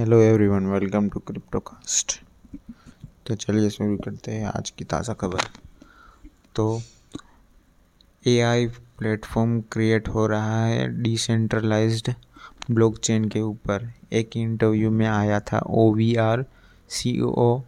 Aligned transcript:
Hello 0.00 0.18
everyone 0.20 0.66
welcome 0.66 1.08
to 1.08 1.20
Cryptocast 1.20 2.12
तो 3.26 3.34
चलिए 3.34 3.70
शुरू 3.70 3.96
करते 3.96 4.32
हैं 4.32 4.44
आज 4.46 4.70
की 4.70 4.84
ताज़ा 4.84 5.14
खबर। 5.14 5.40
तो 6.56 6.64
एआई 8.24 8.66
प्लेटफॉर्म 8.98 9.60
क्रिएट 9.72 10.08
हो 10.08 10.26
रहा 10.26 10.64
है 10.64 10.86
डिसेंट्रलाइज्ड 11.02 12.12
ब्लॉकचेन 12.70 13.28
के 13.28 13.40
ऊपर। 13.40 13.92
एक 14.12 14.36
इंटरव्यू 14.36 14.90
में 14.90 15.06
आया 15.06 15.40
था 15.40 15.58
O 15.68 15.92
V 15.94 16.14
R 16.24 16.44
CEO 17.20 17.60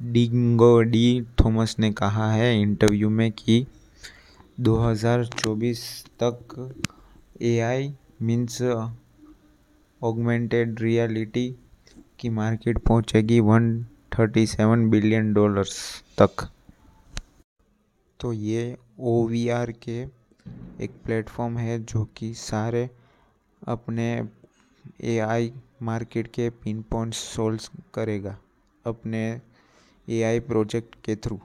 Dingo 0.00 0.80
D 0.82 1.22
Thomas 1.40 1.76
ने 1.78 1.92
कहा 1.92 2.30
है 2.32 2.60
इंटरव्यू 2.60 3.10
में 3.10 3.30
कि 3.32 3.66
2024 4.60 5.86
तक 6.22 6.70
एआई 7.42 7.92
मीन्स 8.22 8.62
ऑगमेंटेड 10.02 10.80
रियलिटी 10.80 11.48
की 12.20 12.28
मार्केट 12.30 12.78
पहुंचेगी 12.78 13.40
137 13.40 14.88
बिलियन 14.90 15.32
डॉलर्स 15.34 15.78
तक। 16.18 16.46
तो 18.20 18.32
ये 18.32 18.76
ओवीआर 19.10 19.72
के 19.82 20.00
एक 20.84 21.00
प्लेटफॉर्म 21.04 21.58
है 21.58 21.78
जो 21.84 22.04
कि 22.16 22.32
सारे 22.34 22.88
अपने 23.62 24.08
एआई 25.04 25.52
मार्केट 25.82 26.26
के 26.34 26.48
पिन 26.62 26.82
पॉइंट 26.90 27.14
सोल्व 27.14 27.68
करेगा 27.94 28.36
अपने 28.84 29.22
एआई 30.08 30.40
प्रोजेक्ट 30.40 30.94
के 31.04 31.16
थ्रू 31.16 31.40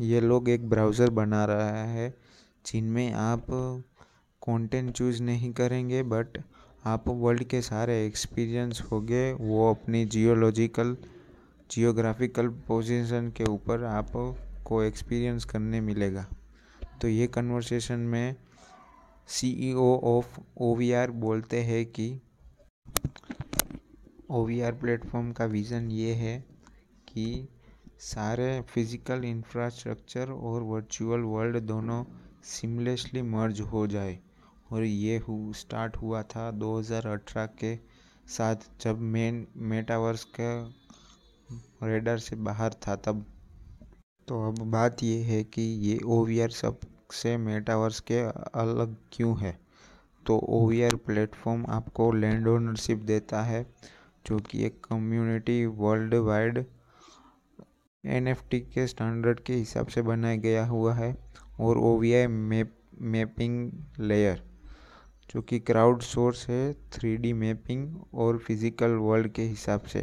ये 0.00 0.20
लोग 0.20 0.48
एक 0.48 0.68
ब्राउज़र 0.70 1.10
बना 1.10 1.44
रहा 1.44 1.84
है 1.84 2.14
जिनमें 2.64 3.12
आप 3.12 3.46
कंटेंट 4.42 4.90
चूज़ 4.92 5.22
नहीं 5.22 5.52
करेंगे 5.52 6.02
बट 6.02 6.38
आप 6.84 7.08
वर्ल्ड 7.08 7.42
के 7.44 7.60
सारे 7.62 7.94
एक्सपीरियंस 8.04 8.80
हो 8.82 9.00
गए 9.00 9.32
वो 9.32 9.68
अपनी 9.70 10.04
जियोलॉजिकल 10.04 10.96
जियोग्राफिकल 11.70 12.48
पोजीशन 12.68 13.28
के 13.36 13.44
ऊपर 13.44 13.84
आपको 13.84 14.82
एक्सपीरियंस 14.82 15.44
करने 15.44 15.80
मिलेगा। 15.80 16.24
तो 17.02 17.08
ये 17.08 17.26
कन्वर्सेशन 17.26 18.00
में 18.12 18.34
सीईओ 19.28 19.94
ऑफ़ 20.06 20.38
ओवीआर 20.60 21.10
बोलते 21.20 21.60
हैं 21.62 21.84
कि 21.88 22.08
ओवीआर 24.30 24.72
प्लेटफॉर्म 24.72 25.30
का 25.32 25.44
विज़न 25.46 25.90
ये 25.90 26.14
है 26.14 26.38
कि 27.08 27.48
सारे 28.00 28.60
फ़िज़िकल 28.74 29.24
इंफ्रास्ट्रक्चर 29.24 30.30
और 30.30 30.62
वर्चुअल 30.64 31.20
वर्ल्ड 31.26 31.58
दोनों 31.66 32.02
सिमलेसली 32.46 33.22
मर्ज 33.22 33.60
हो 33.62 33.86
जाए। 33.86 34.18
और 34.72 34.84
ये 34.84 35.16
हु 35.18 35.52
स्टार्ट 35.52 35.96
हुआ 35.96 36.22
था 36.22 36.50
2018 36.52 37.46
के 37.58 37.74
साथ 38.28 38.56
जब 38.80 39.00
मेन 39.12 39.46
मेटावर्स 39.56 40.24
का 40.40 40.50
रेडर 41.82 42.18
से 42.18 42.36
बाहर 42.38 42.74
था 42.86 42.96
तब। 42.96 43.24
तो 44.28 44.42
अब 44.48 44.58
बात 44.70 45.02
ये 45.02 45.22
है 45.22 45.42
कि 45.44 45.62
ये 45.62 45.98
ओ 46.06 46.24
वी 46.24 46.40
आर 46.40 46.50
सबसे 46.50 47.36
मेटावर्स 47.36 48.00
के 48.00 48.18
अलग 48.60 48.96
क्यों 49.12 49.38
है? 49.40 49.58
तो 50.26 50.38
ओ 50.38 50.66
वी 50.68 50.82
आर 50.82 50.94
प्लेटफॉर्म 50.96 51.64
आपको 51.68 52.10
लैंड 52.12 52.48
ओनरशिप 52.48 52.98
देता 52.98 53.42
है, 53.42 53.64
जो 54.26 54.38
कि 54.40 54.64
एक 54.64 54.80
कम्युनिटी 54.84 55.64
वर्ल्ड 55.66 56.14
वाइड 56.14 56.64
एनएफटी 58.04 58.60
के 58.60 58.86
स्टैंडर्ड 58.86 59.40
के 59.40 59.54
हिसाब 59.54 59.86
से 59.86 60.02
बनाया 60.02 60.36
गया 60.36 60.66
हुआ 60.66 60.94
है, 60.94 61.14
और 61.60 61.78
O 61.78 61.96
V 61.98 62.12
I 62.14 62.26
map 62.26 62.76
mapping 63.00 63.72
layer 64.00 64.49
जो 65.30 65.40
कि 65.42 65.58
क्राउड 65.60 66.00
सोर्स 66.02 66.48
है 66.50 66.72
थ्री 66.92 67.32
मैपिंग 67.32 67.96
और 68.14 68.38
फ़िज़िकल 68.38 68.90
वर्ल्ड 69.00 69.28
के 69.32 69.42
हिसाब 69.42 69.80
से 69.92 70.00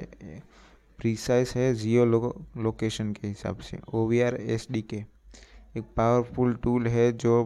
प्रीसाइज 1.00 1.54
है 1.56 1.74
जियो 1.76 2.06
लो, 2.06 2.46
लोकेशन 2.58 3.12
के 3.14 3.28
हिसाब 3.28 3.60
से 3.60 3.80
O 3.94 4.06
V 4.08 4.22
R 4.22 4.36
S 4.36 4.68
D 4.72 4.82
K 4.82 4.98
एक 5.78 5.84
पावरफुल 5.98 6.54
टूल 6.64 6.88
है 6.88 7.12
जो 7.14 7.44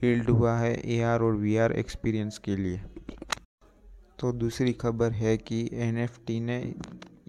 बिल्ड 0.00 0.30
हुआ 0.30 0.56
है 0.58 0.74
ए 0.86 1.00
आर 1.02 1.22
और 1.22 1.36
वी 1.36 1.56
आर 1.56 1.72
एक्सपीरियंस 1.72 2.38
के 2.44 2.56
लिए। 2.56 2.80
तो 4.18 4.32
दूसरी 4.32 4.72
खबर 4.72 5.12
है 5.12 5.36
कि 5.38 5.68
एन 5.74 5.98
एफ़ 5.98 6.18
टी 6.26 6.38
ने 6.40 6.58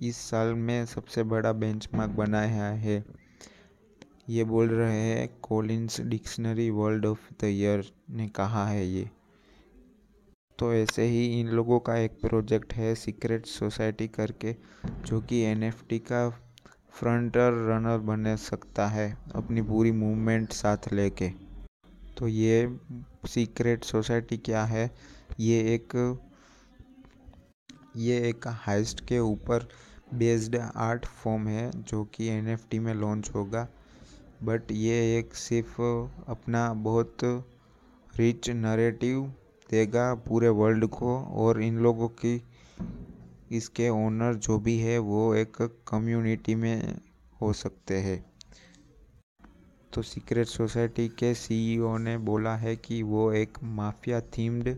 इस 0.03 0.17
साल 0.29 0.53
में 0.53 0.85
सबसे 0.85 1.23
बड़ा 1.25 1.51
बेंचमार्क 1.53 2.11
बनाया 2.11 2.65
है। 2.85 3.03
ये 4.29 4.43
बोल 4.43 4.69
रहे 4.69 4.99
हैं 4.99 5.27
Collins 5.41 5.99
dictionary 6.01 6.69
world 6.71 7.05
of 7.05 7.29
the 7.41 7.45
year 7.45 7.85
ने 8.11 8.27
कहा 8.35 8.65
है 8.67 8.85
ये। 8.87 9.09
तो 10.59 10.73
ऐसे 10.73 11.03
ही 11.03 11.25
इन 11.39 11.47
लोगों 11.47 11.79
का 11.79 11.95
एक 11.97 12.11
प्रोजेक्ट 12.21 12.73
है 12.73 12.93
सीक्रेट 12.95 13.45
सोसाइटी 13.45 14.07
करके, 14.07 14.55
जो 15.05 15.19
कि 15.21 15.41
एनएफटी 15.41 15.99
का 15.99 16.29
फ्रंटर 16.93 17.53
रनर 17.67 17.97
बन 18.07 18.35
सकता 18.35 18.87
है 18.87 19.09
अपनी 19.35 19.61
पूरी 19.61 19.91
मूवमेंट 19.91 20.51
साथ 20.53 20.91
लेके। 20.93 21.29
तो 22.17 22.27
ये 22.27 22.77
सीक्रेट 23.27 23.83
सोसाइटी 23.83 24.37
क्या 24.37 24.63
है? 24.65 24.89
ये 25.39 25.59
एक 25.73 25.95
ये 27.97 28.17
एक 28.29 28.47
हाइस्ट 28.47 29.05
के 29.07 29.19
ऊपर 29.19 29.67
बेस्ड 30.13 30.55
आर्ट 30.55 31.05
फॉर्म 31.05 31.47
है, 31.47 31.71
जो 31.73 32.03
कि 32.05 32.27
एनएफटी 32.27 32.79
में 32.79 32.93
लॉन्च 32.93 33.29
होगा। 33.35 33.67
बट 34.43 34.71
ये 34.71 35.17
एक 35.19 35.35
सिर्फ़ 35.35 35.81
अपना 36.31 36.71
बहुत 36.73 37.17
रिच 38.17 38.49
नरेटिव 38.49 39.33
देगा 39.69 40.13
पूरे 40.15 40.49
वर्ल्ड 40.49 40.85
को 40.87 41.17
और 41.17 41.61
इन 41.61 41.77
लोगों 41.77 42.07
की, 42.07 42.41
इसके 43.51 43.89
ओनर 43.89 44.33
जो 44.33 44.57
भी 44.59 44.77
है 44.77 44.97
वो 44.99 45.33
एक 45.35 45.57
कम्युनिटी 45.87 46.55
में 46.55 46.99
हो 47.41 47.53
सकते 47.53 47.97
हैं। 47.97 48.23
तो 49.93 50.01
सीक्रेट 50.01 50.47
सोसाइटी 50.47 51.07
के 51.09 51.33
सीईओ 51.33 51.97
ने 51.97 52.17
बोला 52.17 52.55
है 52.55 52.75
कि 52.75 53.01
वो 53.03 53.31
एक 53.31 53.57
माफिया 53.63 54.21
थीम्ड 54.21 54.75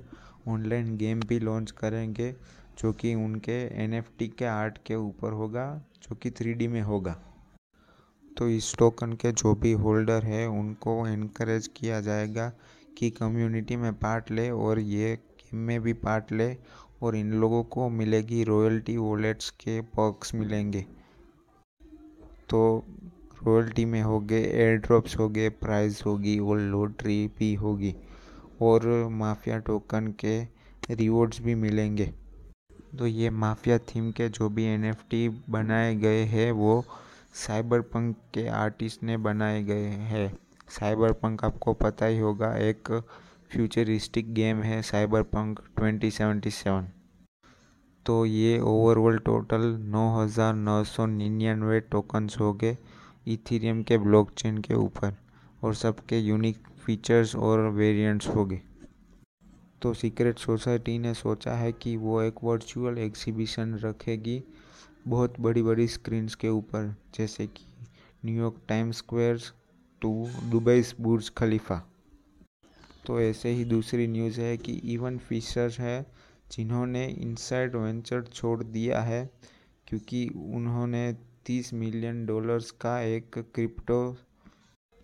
ऑनलाइन 0.47 0.95
गेम 0.97 1.19
भी 1.19 1.39
लॉन्च 1.39 1.71
करेंगे, 1.71 2.35
जो 2.79 2.91
कि 2.93 3.13
उनके 3.15 3.57
एनएफटी 3.83 4.27
के 4.27 4.45
आर्ट 4.45 4.77
के 4.85 4.95
ऊपर 4.95 5.31
होगा, 5.31 5.81
जो 6.03 6.15
कि 6.15 6.31
थ्री 6.31 6.67
में 6.67 6.81
होगा। 6.81 7.15
तो 8.37 8.47
इस 8.49 8.75
टोकन 8.77 9.13
के 9.13 9.31
जो 9.31 9.53
भी 9.55 9.71
होल्डर 9.71 10.23
है, 10.23 10.45
उनको 10.47 11.07
इनक्रेज 11.07 11.67
किया 11.67 12.01
जाएगा 12.01 12.51
की 12.97 13.09
कम्युनिटी 13.11 13.75
में 13.75 13.93
पार्ट 13.93 14.31
ले 14.31 14.49
और 14.49 14.79
ये 14.79 15.15
गेम 15.15 15.59
में 15.59 15.79
भी 15.81 15.93
पार्ट 15.93 16.31
ले 16.31 16.55
और 17.03 17.15
इन 17.15 17.31
लोगों 17.33 17.63
को 17.63 17.89
मिलेगी 17.89 18.43
रॉयल्टी 18.43 18.97
वॉलेट्स 18.97 19.49
के 19.59 19.79
पर्क्स 19.81 20.33
मिलेंगे। 20.35 20.85
तो 22.49 22.83
रॉयल्टी 23.43 23.85
में 23.85 24.01
हो 24.01 24.19
गए 24.19 24.43
एयर 24.43 24.77
ड्रॉप्स 24.77 25.17
हो 25.17 25.27
गए 25.29 25.49
प्राइज 25.49 26.01
होगी 26.05 26.37
और 26.39 26.59
लॉटरी 26.59 27.27
भी 27.37 27.53
होगी 27.55 27.95
और 28.61 28.87
माफिया 29.11 29.57
टोकन 29.59 30.07
के 30.19 30.39
रिवॉर्ड्स 30.91 31.41
भी 31.41 31.55
मिलेंगे। 31.55 32.11
तो 32.97 33.07
ये 33.07 33.29
माफिया 33.29 33.77
थीम 33.77 34.11
के 34.11 34.29
जो 34.29 34.49
भी 34.49 34.63
एनएफटी 34.65 35.27
बनाए 35.49 35.95
गए 35.95 36.23
हैं, 36.23 36.51
वो 36.51 36.83
साइबर 37.35 37.81
पंक 37.81 38.15
के 38.33 38.47
आर्टिस्ट 38.47 39.03
ने 39.03 39.17
बनाए 39.17 39.63
गए 39.63 39.87
हैं। 40.11 40.27
साइबर 40.69 41.11
पंक 41.13 41.43
आपको 41.45 41.73
पता 41.75 42.05
ही 42.05 42.19
होगा, 42.19 42.55
एक 42.57 42.91
फ्यूचरिस्टिक 43.51 44.33
गेम 44.33 44.61
है 44.61 44.81
cyber 44.83 45.21
punk 45.25 45.59
twenty 45.77 46.11
seventy 46.11 46.51
seven. 46.51 46.87
तो 48.05 48.25
ये 48.25 48.59
ओवरऑल 48.61 49.17
टोटल 49.19 49.61
नौ 49.85 50.07
हज़ार 50.13 50.53
नौ 50.55 50.83
सौ 50.85 51.05
निन्यानवे 51.07 51.79
टोकन्स 51.81 52.39
हो 52.39 52.53
गए 52.53 52.77
इथीरियम 53.27 53.81
के 53.83 53.97
ब्लॉकचेन 53.97 54.57
के 54.61 54.73
ऊपर 54.75 55.15
और 55.63 55.73
सबके 55.75 56.19
यूनिक 56.19 56.67
फीचर्स 56.85 57.35
और 57.35 57.59
वेरिएंट्स 57.71 58.27
हो 58.27 58.45
गए। 58.45 58.61
तो 59.81 59.93
सीक्रेट 59.93 60.39
सोसाइटी 60.39 60.97
ने 60.99 61.13
सोचा 61.13 61.53
है 61.53 61.71
कि 61.73 61.95
वो 61.97 62.21
एक 62.21 62.43
वर्चुअल 62.43 62.97
एग्जीबिशन 62.97 63.73
रखेगी 63.83 64.41
बहुत 65.07 65.39
बड़ी 65.39 65.61
बड़ी 65.63 65.87
स्क्रीन्स 65.87 66.35
के 66.35 66.49
ऊपर, 66.49 66.93
जैसे 67.15 67.47
कि 67.47 67.65
New York 68.25 68.61
time 68.69 68.91
squares 68.93 69.51
to 70.01 70.29
Dubai 70.43 70.83
Burj 71.01 71.29
Khalifa. 71.29 71.81
तो 73.05 73.19
ऐसे 73.21 73.49
ही 73.49 73.65
दूसरी 73.65 74.07
न्यूज़ 74.07 74.39
है 74.41 74.57
कि 74.57 74.73
इवन 74.93 75.17
फिशर 75.17 75.71
है, 75.79 76.05
जिन्होंने 76.51 77.05
इनसाइड 77.07 77.75
वेंचर 77.75 78.23
छोड़ 78.23 78.63
दिया 78.63 79.01
है, 79.01 79.29
क्योंकि 79.87 80.27
उन्होंने 80.53 81.13
30 81.45 81.73
मिलियन 81.73 82.25
डॉलर्स 82.25 82.71
का 82.71 82.99
एक 83.01 83.37
क्रिप्टो 83.55 84.17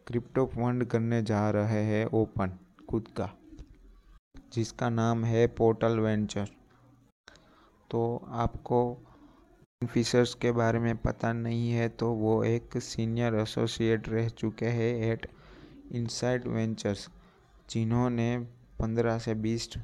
क्रिप्टो 0.07 0.45
फंड 0.45 0.86
करने 0.86 1.22
जा 1.24 1.50
रहे 1.50 1.84
हैं 1.84 2.06
ओपन, 2.06 2.57
खुद 2.89 3.07
का, 3.18 3.30
जिसका 4.54 4.89
नाम 4.89 5.24
है 5.25 5.46
पोर्टल 5.48 6.00
वेंचर। 6.00 6.50
तो 7.92 8.01
आपको 8.28 8.80
फिशर्स 9.88 10.34
के 10.34 10.52
बारे 10.52 10.80
में 10.80 10.96
पता 10.98 11.32
नहीं 11.34 11.72
है 11.72 11.88
तो 11.90 12.12
वो 12.14 12.44
एक 12.44 12.78
सीनियर 12.78 13.36
एसोसिएट 13.36 14.10
रह 14.10 14.30
चुके 14.30 14.66
हैं 14.66 14.94
एट 15.12 15.28
इनसाइड 15.92 16.48
वेंचर्स 16.48 17.08
जिन्होंने 17.70 18.30
15 18.82 19.20
से 19.20 19.36
20 19.36 19.78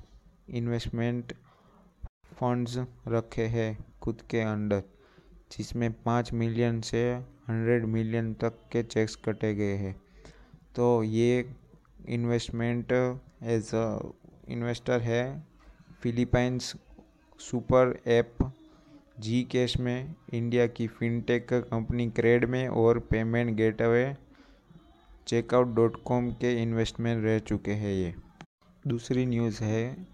इन्वेस्टमेंट 0.50 1.34
फंड्स 2.34 2.78
रखे 3.08 3.46
हैं 3.48 3.78
खुद 4.02 4.22
के 4.30 4.42
अंडर, 4.42 4.84
जिसमें 5.52 5.92
पाँच 6.04 6.34
मिलियन 6.34 6.82
से 6.82 7.02
हंड्रेड 7.50 7.86
मिलियन 7.86 8.34
तक 8.34 8.60
के 8.72 8.84
चेक्स 8.84 9.16
कटे 9.16 9.54
गए 9.56 9.76
हैं। 9.76 9.96
तो 10.76 11.04
ये 11.04 11.50
इन्वेस्टमेंट 12.10 12.92
एज 12.92 13.72
इन्वेस्टर 14.50 15.02
है 15.02 15.24
Philippines 16.02 16.74
super 17.40 18.00
app 18.08 18.38
G 19.20 19.42
cash 19.44 19.76
में, 19.78 20.16
इंडिया 20.34 20.66
की 20.68 20.86
फिनटेक 20.88 21.48
कंपनी 21.54 22.10
क्रेड 22.10 22.46
में 22.46 22.68
और 22.68 23.00
payment 23.00 23.56
gateway 23.56 24.16
checkout 25.28 25.74
dot 25.76 25.98
com 26.04 26.30
के 26.32 26.52
इन्वेस्टमेंट 26.62 27.24
रह 27.24 27.40
चुके 27.40 27.72
हैं 27.72 27.94
ये। 27.94 28.14
दूसरी 28.88 29.26
न्यूज़ 29.26 29.64
है, 29.64 30.08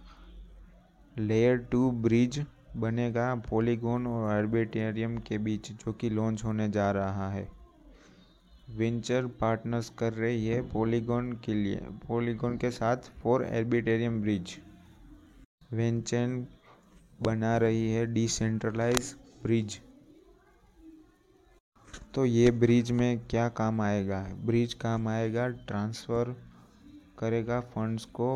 लेयर 1.17 1.57
टू 1.71 1.91
ब्रिज 1.91 2.43
बनेगा 2.77 3.33
पॉलीगॉन 3.49 4.07
और 4.07 4.29
आर्बिटेरियम 4.31 5.17
के 5.17 5.37
बीच, 5.37 5.71
जो 5.71 5.93
कि 5.93 6.09
लॉन्च 6.09 6.43
होने 6.43 6.69
जा 6.69 6.89
रहा 6.91 7.29
है। 7.31 7.47
वेंचर 8.69 9.25
पार्टनर्स 9.41 9.89
कर 9.89 10.13
रही 10.13 10.47
है 10.47 10.61
पॉलीगॉन 10.69 11.31
के 11.45 11.53
लिए, 11.53 11.85
पॉलीगॉन 12.07 12.57
के 12.57 12.71
साथ 12.71 13.11
फॉर 13.21 13.45
आर्बिटेरियम 13.45 14.21
ब्रिज। 14.21 14.57
वेंचर 15.73 16.45
बना 17.19 17.57
रही 17.57 17.89
है 17.91 18.05
डिसेंट्रलाइज 18.13 19.15
ब्रिज 19.43 19.79
तो 22.13 22.25
ये 22.25 22.51
ब्रिज 22.51 22.91
में 22.91 23.19
क्या 23.27 23.47
काम 23.49 23.81
आएगा? 23.81 24.21
ब्रिज 24.45 24.73
काम 24.73 25.07
आएगा 25.07 25.47
ट्रांसफ़र 25.47 26.35
करेगा 27.19 27.59
फंड्स 27.73 28.05
को 28.15 28.29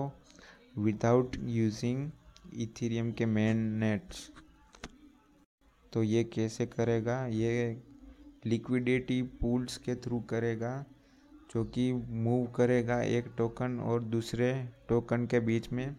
विदाउट 0.77 1.35
यूजिंग 1.47 2.09
इथेरियम 2.55 3.11
के 3.11 3.25
मेन 3.25 3.57
नेट्स 3.79 4.29
तो 5.93 6.03
ये 6.03 6.23
कैसे 6.23 6.65
करेगा? 6.67 7.25
ये 7.25 7.81
लिक्विडिटी 8.45 9.21
पूल्स 9.41 9.77
के 9.77 9.95
थ्रू 9.95 10.19
करेगा, 10.29 10.73
जो 11.53 11.63
कि 11.65 11.91
मूव 11.93 12.45
करेगा 12.47 13.01
एक 13.01 13.33
टोकन 13.37 13.79
और 13.81 14.03
दूसरे 14.05 14.51
टोकन 14.89 15.25
के 15.25 15.39
बीच 15.39 15.71
में 15.71 15.95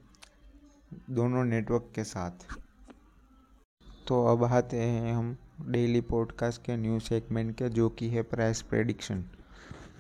दोनों 1.11 1.45
नेटवर्क 1.45 1.91
के 1.95 2.05
साथ. 2.05 2.47
तो 4.11 4.25
अब 4.27 4.43
आते 4.45 4.77
हैं 4.77 5.13
हम 5.15 5.37
डेली 5.63 6.01
पॉडकास्ट 6.01 6.61
के 6.63 6.77
न्यूज़ 6.77 7.03
सेगमेंट 7.03 7.55
के, 7.57 7.69
जो 7.69 7.89
कि 7.89 8.09
है 8.09 8.23
प्राइस 8.23 8.63
प्रेडिक्शन 8.63 9.21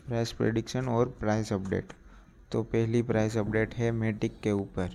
प्राइस 0.06 0.32
प्रेडिक्शन 0.32 0.88
और 0.88 1.08
प्राइस 1.20 1.52
अपडेट 1.52 1.92
तो 2.52 2.62
पहली 2.62 3.02
प्राइस 3.02 3.36
अपडेट 3.36 3.74
है 3.74 3.90
मेटिक 3.92 4.40
के 4.42 4.52
ऊपर। 4.52 4.94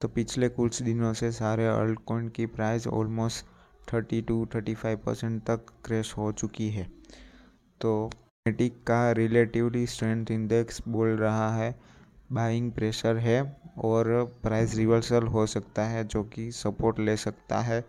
तो 0.00 0.08
पिछले 0.08 0.48
कुछ 0.48 0.82
दिनों 0.82 1.12
से 1.12 1.30
सारे 1.32 1.66
अल्ट 1.66 2.00
कॉइन 2.06 2.28
की 2.28 2.46
price 2.46 2.86
almost 2.86 3.44
thirty 3.92 4.20
two 4.22 4.44
thirty 4.54 4.74
five 4.74 4.98
percent 5.06 5.42
तक 5.42 5.70
क्रैश 5.84 6.12
हो 6.16 6.32
चुकी 6.32 6.68
है। 6.70 6.88
तो 7.80 8.10
मेटिक 8.46 8.82
का 8.86 9.00
रिलेटिवली 9.12 9.86
स्ट्रेंथ 9.86 10.30
इंडेक्स 10.30 10.82
बोल 10.88 11.16
रहा 11.16 11.54
है 11.54 11.74
बाइंग 12.32 12.72
प्रेशर 12.72 13.16
है 13.18 13.40
और 13.84 14.12
प्राइस 14.42 14.74
रिवर्सल 14.74 15.26
हो 15.28 15.46
सकता 15.46 15.86
है, 15.86 16.04
जो 16.04 16.24
कि 16.24 16.50
सपोर्ट 16.52 17.00
ले 17.00 17.16
सकता 17.18 17.60
है। 17.62 17.84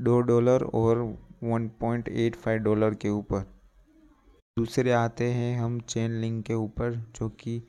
दो 0.00 0.20
डॉलर 0.20 0.62
और 0.64 0.98
1.85 1.44 2.56
डॉलर 2.58 2.94
के 2.94 3.08
ऊपर। 3.08 3.40
दूसरे 4.56 4.92
आते 4.92 5.24
हैं 5.32 5.58
हम 5.60 5.78
चेन 5.80 6.12
लिंक 6.12 6.44
के 6.44 6.54
ऊपर, 6.54 6.94
जो 7.16 7.28
कि 7.28 7.60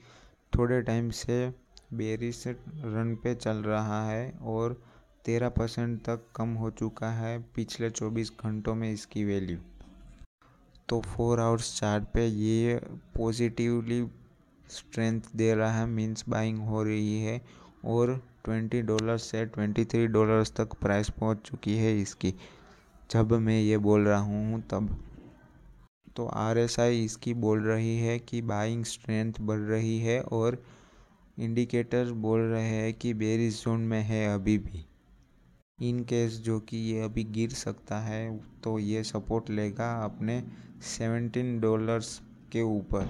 थोड़े 0.53 0.81
टाइम 0.81 1.09
से 1.09 1.49
बेरिस 1.93 2.47
रन 2.47 3.15
पे 3.23 3.35
चल 3.35 3.57
रहा 3.57 4.05
है 4.09 4.31
और 4.43 4.81
तेरह 5.25 5.49
परसेंट 5.49 5.99
तक 6.01 6.21
कम 6.35 6.53
हो 6.53 6.69
चुका 6.71 7.09
है 7.09 7.37
पिछले 7.55 7.89
चौबीस 7.89 8.31
घंटों 8.45 8.75
में 8.75 8.91
इसकी 8.91 9.25
वैल्यू। 9.25 9.57
तो 10.89 11.01
फोर 11.01 11.39
आवर्स 11.39 11.79
चार्ट 11.79 12.03
पे 12.13 12.25
ये 12.25 12.79
पॉजिटिवली 13.17 14.05
स्ट्रेंथ 14.69 15.21
दे 15.35 15.53
रहा 15.55 15.79
है, 15.79 15.85
मींस 15.87 16.23
बाइंग 16.29 16.59
हो 16.59 16.83
रही 16.83 17.21
है 17.21 17.41
और 17.85 18.19
ट्वेंटी 18.45 18.81
डॉलर 18.81 19.17
से 19.19 19.45
ट्वेंटी 19.45 19.85
थ्री 19.85 20.07
डॉलर्स 20.07 20.51
तक 20.55 20.73
प्राइस 20.81 21.09
पहुँच 21.09 21.41
चुकी 21.45 21.77
है 21.77 21.99
इसकी। 22.01 22.33
जब 23.09 23.33
मैं 23.33 23.59
ये 23.61 23.77
बोल 23.79 24.07
रहा 24.07 24.19
हूँ, 24.19 24.61
तब 24.63 24.97
तो 26.15 26.25
आर 26.27 26.57
एस 26.57 26.79
आई 26.79 27.03
इसकी 27.05 27.33
बोल 27.35 27.61
रही 27.61 27.97
है 27.99 28.17
कि 28.19 28.41
बाइंग 28.43 28.83
स्ट्रेंथ 28.85 29.33
बढ़ 29.41 29.59
रही 29.59 29.99
है 29.99 30.19
और 30.21 30.61
इंडिकेटर 31.38 32.11
बोल 32.13 32.39
रहे 32.41 32.63
हैं 32.63 32.93
कि 32.93 33.13
बेरिस 33.13 33.63
जोन 33.63 33.81
में 33.81 34.01
है 34.01 34.25
अभी 34.33 34.57
भी। 34.57 34.85
इन 35.79 36.03
केस 36.03 36.38
जो 36.39 36.59
कि 36.59 36.77
ये 36.77 37.01
अभी 37.01 37.23
गिर 37.33 37.49
सकता 37.49 37.99
है 37.99 38.38
तो 38.63 38.77
ये 38.79 39.03
सपोर्ट 39.03 39.49
लेगा 39.49 39.91
अपने 40.03 40.41
सेवेंटीन 40.88 41.59
डॉलर्स 41.59 42.19
के 42.51 42.61
ऊपर। 42.61 43.05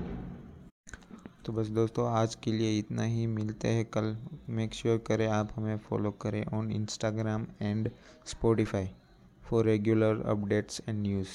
तो 1.46 1.54
बस 1.54 1.68
दोस्तों, 1.68 2.08
आज 2.10 2.36
के 2.36 2.52
लिए 2.52 2.80
इतना 2.80 3.04
ही। 3.04 3.28
मिलते 3.28 3.68
हैं 3.68 3.86
कल। 3.86 4.18
मेक 4.50 4.74
श्योर 4.74 4.96
sure 4.98 5.08
करें 5.08 5.28
आप 5.28 5.50
हमें 5.56 5.78
फॉलो 5.78 6.12
करें 6.12 6.46
on 6.46 6.72
Instagram 6.72 7.46
and 7.62 7.90
Spotify 8.26 8.90
for 9.44 9.66
regular 9.66 10.22
updates 10.26 10.82
and 10.90 11.02
news 11.02 11.28